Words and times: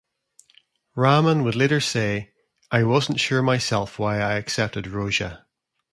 Rahman 0.95 1.43
would 1.43 1.53
later 1.55 1.79
say: 1.79 2.33
"I 2.71 2.81
wasn't 2.85 3.19
sure 3.19 3.43
myself 3.43 3.99
why 3.99 4.17
I 4.19 4.33
accepted 4.37 4.85
"Roja". 4.85 5.43